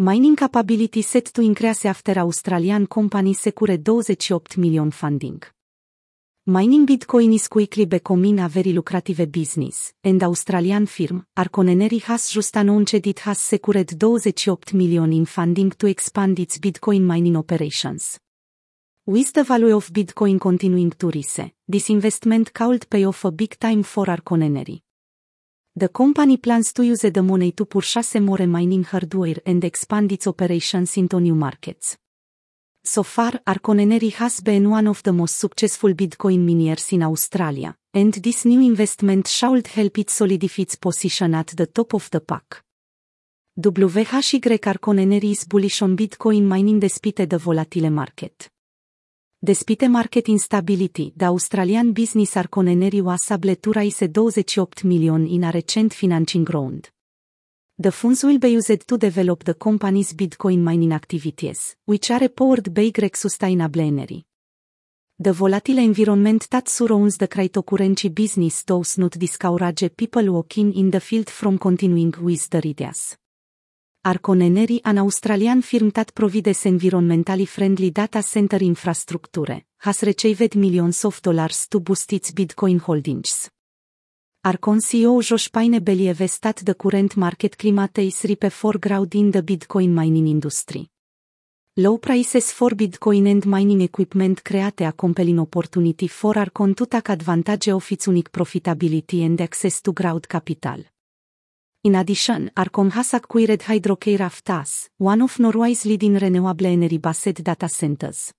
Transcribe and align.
Mining 0.00 0.36
capability 0.36 1.02
set 1.02 1.32
to 1.32 1.42
increase 1.42 1.84
after 1.84 2.20
Australian 2.20 2.86
company 2.86 3.34
secure 3.34 3.76
28 3.78 4.56
million 4.56 4.92
funding. 4.92 5.42
Mining 6.46 6.86
Bitcoin 6.86 7.34
is 7.34 7.48
quickly 7.48 7.84
becoming 7.84 8.38
a 8.38 8.48
very 8.48 8.72
lucrative 8.72 9.26
business, 9.26 9.92
and 10.04 10.22
Australian 10.22 10.86
firm, 10.86 11.24
Arcon 11.36 11.70
Energy 11.70 11.98
has 11.98 12.30
just 12.30 12.54
announced 12.54 12.94
it 12.94 13.18
has 13.18 13.40
secured 13.40 13.88
28 13.98 14.72
million 14.74 15.12
in 15.12 15.26
funding 15.26 15.72
to 15.72 15.88
expand 15.88 16.38
its 16.38 16.58
Bitcoin 16.58 17.02
mining 17.02 17.36
operations. 17.36 18.20
With 19.04 19.32
the 19.32 19.42
value 19.42 19.74
of 19.74 19.92
Bitcoin 19.92 20.38
continuing 20.40 20.92
to 20.92 21.10
rise, 21.10 21.50
this 21.66 21.90
investment 21.90 22.54
could 22.54 22.88
pay 22.88 23.04
off 23.04 23.24
a 23.24 23.32
big 23.32 23.58
time 23.58 23.82
for 23.82 24.06
Arcon 24.06 24.44
Energy. 24.44 24.80
The 25.78 25.90
company 25.90 26.38
plans 26.38 26.72
to 26.72 26.82
use 26.82 27.02
the 27.02 27.22
money 27.22 27.52
to 27.52 27.64
purchase 27.64 28.18
more 28.18 28.44
mining 28.48 28.82
hardware 28.82 29.40
and 29.46 29.62
expand 29.62 30.10
its 30.10 30.26
operations 30.26 30.96
into 30.96 31.20
new 31.20 31.36
markets. 31.36 31.96
So 32.82 33.04
far, 33.04 33.40
Arcon 33.46 33.78
Energy 33.78 34.10
has 34.10 34.40
been 34.40 34.68
one 34.68 34.88
of 34.88 35.04
the 35.04 35.12
most 35.12 35.36
successful 35.38 35.94
Bitcoin 35.94 36.44
miners 36.44 36.92
in 36.92 37.04
Australia, 37.04 37.76
and 37.94 38.12
this 38.12 38.44
new 38.44 38.60
investment 38.60 39.28
should 39.28 39.68
help 39.68 39.98
it 39.98 40.10
solidify 40.10 40.62
its 40.62 40.74
position 40.74 41.36
at 41.36 41.54
the 41.56 41.66
top 41.66 41.94
of 41.94 42.10
the 42.10 42.22
pack. 42.22 42.64
WHY 43.54 44.04
Arcon 44.58 44.98
Energy 44.98 45.30
is 45.30 45.44
bullish 45.44 45.82
on 45.82 45.96
Bitcoin 45.96 46.42
mining 46.42 46.80
despite 46.80 47.28
the 47.28 47.38
volatile 47.38 47.90
market. 47.90 48.50
Despite 49.40 49.88
market 49.88 50.28
instability, 50.30 51.12
the 51.14 51.26
Australian 51.26 51.92
business 51.92 52.34
Arcon 52.34 52.70
Energy 52.70 53.00
was 53.00 53.30
able 53.30 53.54
to 53.54 53.72
raise 53.72 54.08
28 54.08 54.82
million 54.82 55.28
in 55.28 55.44
a 55.44 55.52
recent 55.52 55.94
financing 55.94 56.44
round. 56.44 56.90
The 57.78 57.92
funds 57.92 58.24
will 58.24 58.40
be 58.40 58.48
used 58.48 58.84
to 58.88 58.98
develop 58.98 59.44
the 59.44 59.54
company's 59.54 60.12
Bitcoin 60.14 60.58
mining 60.58 60.92
activities, 60.92 61.76
which 61.84 62.10
are 62.10 62.28
powered 62.30 62.74
by 62.74 62.90
Greg 62.90 63.16
Sustainable 63.16 63.80
Energy. 63.80 64.24
The 65.16 65.32
volatile 65.32 65.78
environment 65.78 66.48
that 66.50 66.68
surrounds 66.68 67.16
the 67.16 67.28
cryptocurrency 67.28 68.12
business 68.12 68.64
does 68.64 68.98
not 68.98 69.12
discourage 69.12 69.96
people 69.96 70.32
working 70.32 70.72
in 70.72 70.90
the 70.90 70.98
field 70.98 71.30
from 71.30 71.58
continuing 71.58 72.12
with 72.20 72.50
the 72.50 72.58
ideas. 72.58 73.16
Arcon 74.04 74.42
Energy, 74.42 74.80
an 74.84 74.98
Australian 74.98 75.60
firm 75.60 75.90
that 75.90 76.12
provides 76.14 76.64
environmentally 76.66 77.46
friendly 77.46 77.90
data 77.90 78.22
center 78.22 78.62
infrastructure, 78.62 79.64
has 79.78 80.02
received 80.02 80.54
millions 80.56 81.04
of 81.04 81.20
dollars 81.20 81.66
to 81.68 81.80
boost 81.80 82.12
its 82.12 82.30
Bitcoin 82.32 82.78
holdings. 82.78 83.50
Arcon 84.44 84.80
CEO 84.80 85.20
Josh 85.20 85.50
Pine 85.50 85.80
believes 85.80 86.38
that 86.38 86.64
the 86.64 86.74
current 86.74 87.16
market 87.16 87.58
climate 87.58 87.98
is 87.98 88.24
ripe 88.24 88.52
for 88.52 88.78
growth 88.78 89.16
in 89.16 89.32
the 89.32 89.42
Bitcoin 89.42 89.90
mining 89.90 90.28
industry. 90.28 90.88
Low 91.76 91.98
prices 91.98 92.52
for 92.52 92.70
Bitcoin 92.76 93.28
and 93.28 93.44
mining 93.46 93.82
equipment 93.82 94.44
create 94.44 94.82
a 94.82 94.92
compelling 94.92 95.40
opportunity 95.40 96.06
for 96.08 96.34
Arcon 96.34 96.74
to 96.76 96.86
take 96.86 97.08
advantage 97.10 97.68
of 97.70 97.90
its 97.90 98.06
unique 98.06 98.30
profitability 98.30 99.24
and 99.24 99.40
access 99.40 99.82
to 99.82 99.92
growth 99.92 100.28
capital. 100.28 100.84
In 101.88 101.94
addition, 101.94 102.50
Arcon 102.54 102.90
has 102.90 103.14
acquired 103.14 103.62
Hydrocare 103.62 104.30
TAS, 104.44 104.90
one 104.98 105.22
of 105.22 105.38
Norway's 105.38 105.86
leading 105.86 106.18
renewable 106.18 106.66
energy-based 106.66 107.42
data 107.42 107.66
centers. 107.66 108.34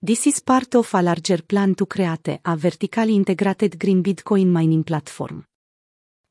This 0.00 0.28
is 0.28 0.38
part 0.38 0.76
of 0.76 0.94
a 0.94 1.02
larger 1.02 1.42
plan 1.42 1.74
to 1.74 1.86
create 1.86 2.38
a 2.44 2.56
vertically 2.56 3.16
integrated 3.16 3.76
green 3.76 4.04
Bitcoin 4.04 4.46
mining 4.46 4.84
platform. 4.84 5.44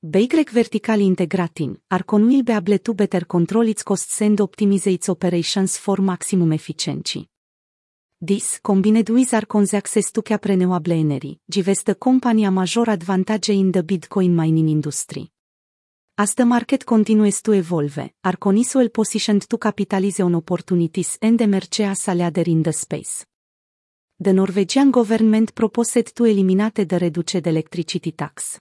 By 0.02 0.30
vertically 0.50 1.08
integrating, 1.08 1.78
Arcon 1.92 2.26
will 2.26 2.44
be 2.44 2.54
able 2.54 2.80
to 2.80 2.94
better 2.94 3.26
control 3.26 3.67
its 3.67 3.84
costs 3.84 4.22
and 4.22 4.38
optimize 4.38 4.88
its 4.88 5.10
operations 5.10 5.76
for 5.76 5.98
maximum 5.98 6.54
efficiency. 6.54 7.28
This, 8.17 8.62
combined 8.64 9.10
with 9.10 9.32
Arcon's 9.32 9.73
access 9.73 10.10
to 10.14 10.22
cap 10.22 10.45
renewable 10.45 10.94
energy, 10.94 11.38
gives 11.50 11.84
the 11.84 11.95
company 11.95 12.45
a 12.45 12.50
major 12.50 12.89
advantage 12.89 13.50
in 13.50 13.73
the 13.73 13.83
Bitcoin 13.83 14.32
mining 14.32 14.70
industry. 14.70 15.30
As 16.22 16.36
the 16.36 16.44
market 16.44 16.84
continues 16.84 17.42
to 17.42 17.54
evolve, 17.54 18.12
Arcon 18.26 18.58
is 18.58 18.76
well 18.76 18.90
positioned 18.90 19.48
to 19.48 19.58
capitalize 19.58 20.20
on 20.20 20.36
opportunities 20.36 21.18
and 21.22 21.40
emerge 21.40 21.80
as 21.80 22.10
a 22.10 22.14
leader 22.14 22.44
in 22.46 22.62
the 22.62 22.74
space 22.74 23.26
the 24.22 24.34
Norwegian 24.34 24.92
government 24.92 25.56
proposed 25.56 26.14
to 26.14 26.26
eliminate 26.26 26.86
the 26.86 27.00
reduced 27.00 27.48
electricity 27.48 28.12
tax. 28.12 28.60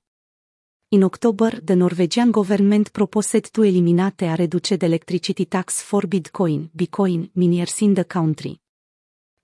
In 0.91 1.03
October, 1.03 1.61
the 1.61 1.75
Norwegian 1.75 2.31
government 2.31 2.93
proposed 2.93 3.53
to 3.53 3.65
eliminate 3.65 4.23
a 4.23 4.37
reduced 4.37 4.81
electricity 4.81 5.47
tax 5.47 5.83
for 5.83 6.03
Bitcoin, 6.03 6.71
Bitcoin 6.71 7.29
miners 7.35 7.83
in 7.83 7.95
the 7.95 8.05
country. 8.05 8.57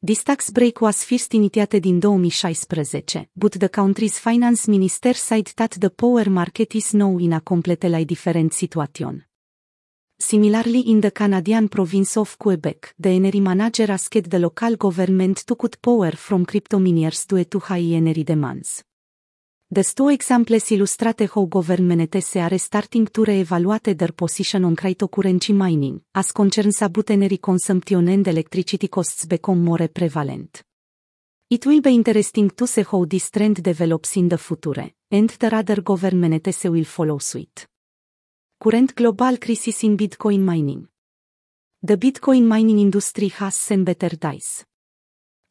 This 0.06 0.22
tax 0.22 0.50
break 0.50 0.82
was 0.82 1.03
first 1.03 1.32
initiated 1.32 1.87
in 1.87 1.98
2016, 1.98 3.28
but 3.34 3.53
the 3.53 3.70
country's 3.70 4.19
finance 4.19 4.69
minister 4.69 5.15
said 5.15 5.50
that 5.56 5.81
the 5.81 5.88
power 5.88 6.28
market 6.28 6.75
is 6.75 6.92
now 6.92 7.16
in 7.16 7.32
a 7.32 7.41
completely 7.41 8.04
different 8.04 8.53
situation. 8.53 9.25
Similarly 10.19 10.91
in 10.91 11.00
the 11.00 11.10
Canadian 11.10 11.70
province 11.70 12.19
of 12.19 12.38
Quebec, 12.38 12.92
the 12.98 13.12
energy 13.12 13.41
manager 13.41 13.91
asked 13.91 14.28
the 14.28 14.38
local 14.38 14.76
government 14.76 15.47
to 15.47 15.56
cut 15.56 15.81
power 15.81 16.12
from 16.16 16.44
crypto 16.44 16.78
miners 16.78 17.25
due 17.25 17.47
to 17.47 17.59
high 17.60 17.94
energy 17.94 18.25
demands. 18.25 18.84
The 19.71 19.85
two 19.95 20.11
examples 20.11 20.71
illustrate 20.73 21.29
how 21.29 21.47
governments 21.47 22.37
are 22.37 22.59
starting 22.59 23.07
to 23.07 23.25
reevaluate 23.25 23.97
their 23.97 24.13
position 24.13 24.65
on 24.65 24.77
cryptocurrency 24.77 25.55
mining, 25.55 26.03
as 26.15 26.33
concerns 26.33 26.83
about 26.83 27.11
energy 27.11 27.39
consumption 27.39 28.09
and 28.09 28.27
electricity 28.27 28.89
costs 28.89 29.27
become 29.27 29.65
more 29.65 29.89
prevalent. 29.89 30.63
It 31.51 31.67
will 31.67 31.81
be 31.81 31.95
interesting 31.95 32.51
to 32.51 32.67
see 32.67 32.85
how 32.85 33.05
this 33.05 33.31
trend 33.31 33.63
develops 33.63 34.17
in 34.17 34.29
the 34.29 34.39
future, 34.39 34.91
and 35.11 35.29
the 35.29 35.55
other 35.55 35.83
governments 35.83 36.65
will 36.65 36.85
follow 36.85 37.19
suit 37.19 37.67
current 38.65 38.95
global 38.95 39.37
crisis 39.37 39.85
in 39.85 39.95
Bitcoin 39.95 40.41
mining. 40.41 40.89
The 41.83 41.99
Bitcoin 41.99 42.47
mining 42.47 42.79
industry 42.79 43.29
has 43.29 43.55
seen 43.55 43.85
better 43.85 44.17
days. 44.17 44.65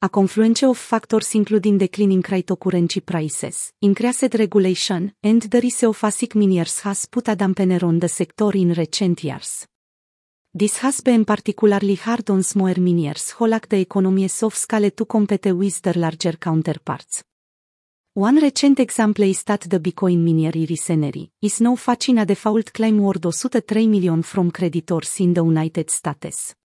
A 0.04 0.10
confluence 0.10 0.64
of 0.64 0.78
factors 0.78 1.34
including 1.34 1.78
declining 1.78 2.22
cryptocurrency 2.22 3.00
prices, 3.00 3.72
increased 3.80 4.36
regulation, 4.38 5.14
and 5.24 5.42
the 5.44 5.62
rise 5.62 5.84
of 5.84 5.98
ASIC 6.02 6.36
miners 6.36 6.82
has 6.82 7.06
put 7.06 7.30
a 7.30 7.38
dampener 7.38 7.82
on 7.84 8.00
the 8.00 8.10
sector 8.10 8.52
in 8.54 8.74
recent 8.74 9.24
years. 9.24 9.66
This 10.54 10.80
has 10.80 11.00
been 11.00 11.24
particularly 11.24 11.96
hard 11.96 12.30
on 12.32 12.44
smaller 12.44 12.82
miners 12.82 13.32
who 13.32 13.48
lack 13.48 13.70
the 13.70 13.80
economies 13.80 14.44
of 14.44 14.56
scale 14.56 14.92
to 14.92 15.06
compete 15.06 15.56
with 15.56 15.82
their 15.82 15.94
larger 15.94 16.34
counterparts. 16.34 17.24
One 18.14 18.42
recent 18.42 18.82
example 18.82 19.24
is 19.24 19.44
that 19.44 19.70
the 19.70 19.80
Bitcoin 19.80 20.18
miner 20.18 20.52
Iris 20.54 20.90
Energy 20.90 21.32
is 21.42 21.62
now 21.62 21.78
facing 21.78 22.18
a 22.18 22.26
default 22.26 22.74
claim 22.74 23.00
worth 23.00 23.24
103 23.24 23.88
million 23.88 24.22
from 24.22 24.52
creditors 24.52 25.22
in 25.22 25.34
the 25.34 25.46
United 25.46 25.90
States. 25.90 26.56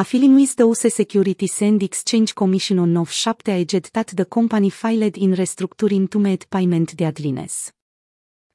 A 0.00 0.04
filing 0.04 0.36
with 0.36 0.54
the 0.54 0.64
US 0.64 0.94
Securities 0.94 1.60
and 1.62 1.82
Exchange 1.82 2.32
Commission 2.32 2.78
on 2.78 3.04
7 3.04 3.34
aged 3.48 3.90
that 3.92 4.14
the 4.14 4.26
company 4.26 4.70
filed 4.70 5.16
in 5.16 5.34
restructuring 5.34 6.08
to 6.08 6.20
meet 6.20 6.48
payment 6.48 6.96
deadlines. 6.96 7.72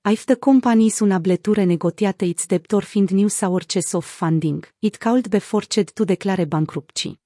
If 0.06 0.26
the 0.26 0.38
company 0.38 0.88
is 0.88 1.02
unable 1.02 1.36
to 1.36 1.54
renegotiate 1.54 2.30
its 2.30 2.48
debt 2.48 2.74
or 2.74 2.84
find 2.84 3.12
new 3.12 3.28
sources 3.28 3.94
of 3.94 4.06
funding, 4.06 4.64
it 4.82 4.98
could 5.02 5.30
be 5.30 5.42
forced 5.42 5.94
to 5.94 6.06
declare 6.06 6.46
bankruptcy. 6.46 7.18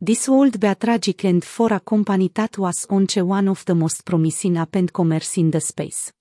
This 0.00 0.28
would 0.28 0.58
be 0.58 0.66
a 0.66 0.74
tragic 0.74 1.24
end 1.24 1.44
for 1.44 1.72
a 1.72 1.78
company 1.78 2.32
that 2.34 2.58
was 2.58 2.88
once 2.90 3.18
one 3.18 3.46
of 3.46 3.64
the 3.64 3.74
most 3.76 4.04
promising 4.04 4.56
up 4.56 4.74
and 4.74 4.92
commerce 4.92 5.38
in 5.38 5.52
the 5.52 5.60
space. 5.60 6.12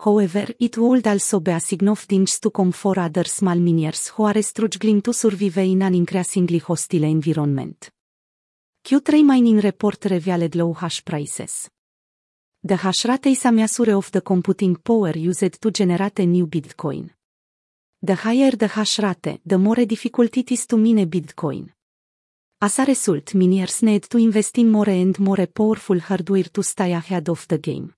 However, 0.00 0.54
it 0.60 0.78
would 0.78 1.06
also 1.08 1.40
be 1.40 1.50
a 1.50 1.58
significant 1.58 2.40
to 2.40 2.50
come 2.50 2.72
for 2.72 3.00
other 3.00 3.24
small 3.24 3.58
miners 3.58 4.08
who 4.08 4.24
are 4.24 4.42
struggling 4.42 5.02
to 5.02 5.12
survive 5.12 5.58
in 5.58 5.82
an 5.82 5.94
increasingly 5.94 6.58
hostile 6.58 7.04
environment. 7.04 7.90
Q3 8.84 9.24
mining 9.24 9.60
report 9.60 10.04
revealed 10.04 10.54
low 10.54 10.72
hash 10.72 11.04
prices. 11.04 11.68
The 12.62 12.76
hash 12.76 13.06
rate 13.06 13.26
is 13.26 13.44
a 13.44 13.50
measure 13.50 13.92
of 13.96 14.10
the 14.12 14.20
computing 14.20 14.76
power 14.76 15.16
used 15.16 15.60
to 15.60 15.70
generate 15.72 16.20
a 16.20 16.26
new 16.26 16.46
Bitcoin. 16.46 17.10
The 18.00 18.14
higher 18.14 18.52
the 18.52 18.68
hash 18.68 19.00
rate, 19.00 19.40
the 19.44 19.58
more 19.58 19.84
difficult 19.84 20.36
it 20.36 20.52
is 20.52 20.66
to 20.66 20.76
mine 20.76 21.06
Bitcoin. 21.10 21.70
As 22.60 22.78
a 22.78 22.84
result, 22.84 23.34
miners 23.34 23.82
need 23.82 24.04
to 24.04 24.18
invest 24.18 24.58
in 24.58 24.70
more 24.70 24.90
and 24.90 25.18
more 25.18 25.46
powerful 25.46 25.98
hardware 25.98 26.50
to 26.52 26.62
stay 26.62 26.92
ahead 26.92 27.28
of 27.28 27.46
the 27.48 27.58
game. 27.58 27.94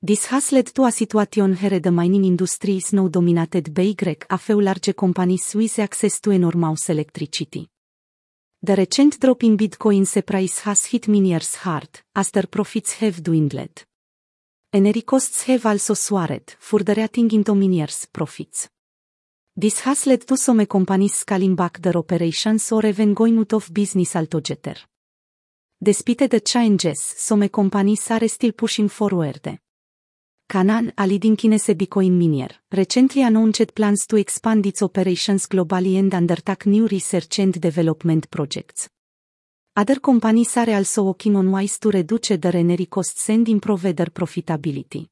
This 0.00 0.26
has 0.26 0.52
led 0.52 0.72
to 0.74 0.84
a 0.84 0.92
situation 0.92 1.56
where 1.56 1.80
the 1.80 1.90
mining 1.90 2.24
industry 2.24 2.76
is 2.76 2.92
now 2.92 3.08
dominated 3.08 3.74
by 3.74 3.96
a 4.30 4.38
few 4.38 4.60
large 4.60 4.94
companies 4.94 5.56
with 5.56 5.76
access 5.80 6.20
to 6.20 6.30
enormous 6.30 6.88
electricity. 6.90 7.68
The 8.62 8.76
recent 8.76 9.18
drop 9.18 9.42
in 9.42 9.56
Bitcoin's 9.56 10.22
price 10.22 10.60
has 10.60 10.84
hit 10.84 11.08
miners 11.08 11.56
hard, 11.56 11.88
as 12.14 12.30
their 12.30 12.46
profits 12.46 12.92
have 13.00 13.24
dwindled. 13.24 13.84
Energy 14.72 15.02
costs 15.02 15.42
have 15.44 15.66
also 15.66 15.94
soared, 15.94 16.54
further 16.60 17.00
adding 17.00 17.32
into 17.32 17.56
miners' 17.56 18.06
profits. 18.06 18.68
This 19.56 19.80
has 19.80 20.06
led 20.06 20.24
to 20.28 20.36
some 20.36 20.64
companies 20.66 21.14
scaling 21.14 21.56
back 21.56 21.82
their 21.82 21.96
operations 21.96 22.70
or 22.70 22.86
even 22.86 23.14
going 23.14 23.40
out 23.40 23.52
of 23.52 23.74
business 23.74 24.14
altogether. 24.14 24.76
Despite 25.82 26.30
the 26.30 26.40
changes, 26.40 27.00
some 27.00 27.48
companies 27.48 28.08
are 28.12 28.28
still 28.28 28.52
pushing 28.52 28.88
forward. 28.88 29.58
Canaan, 30.50 30.94
a 30.96 31.06
leading 31.06 31.36
Chinese 31.36 31.74
Bitcoin 31.74 32.12
miner, 32.12 32.48
recently 32.72 33.20
announced 33.20 33.74
plans 33.74 34.06
to 34.06 34.16
expand 34.16 34.64
its 34.64 34.80
operations 34.80 35.46
globally 35.46 35.98
and 35.98 36.14
undertake 36.14 36.64
new 36.64 36.86
research 36.86 37.40
and 37.40 37.60
development 37.60 38.30
projects. 38.30 38.88
Other 39.76 40.00
companies 40.00 40.56
are 40.56 40.70
also 40.70 41.02
working 41.02 41.36
on 41.36 41.52
ways 41.52 41.78
to 41.80 41.90
reduce 41.90 42.38
their 42.38 42.56
energy 42.56 42.86
costs 42.86 43.28
and 43.28 43.46
improve 43.46 43.94
their 43.94 44.10
profitability. 44.10 45.06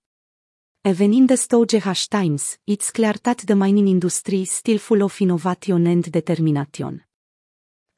Even 0.82 1.12
in 1.12 1.26
the 1.26 1.36
Stooge 1.36 1.82
times, 2.08 2.56
it's 2.66 2.90
clear 2.90 3.16
that 3.22 3.44
the 3.46 3.54
mining 3.54 3.88
industry 3.88 4.40
is 4.40 4.52
still 4.52 4.78
full 4.78 5.02
of 5.02 5.20
innovation 5.20 5.86
and 5.86 6.10
determination. 6.10 7.02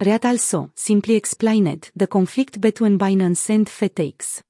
Read 0.01 0.27
also, 0.27 0.73
simply 0.75 1.15
explained, 1.15 1.93
the 1.95 2.09
conflict 2.09 2.61
between 2.61 2.99
Binance 2.99 3.51
and 3.51 3.69
FTX. 3.69 4.43